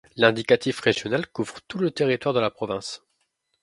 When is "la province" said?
2.39-3.03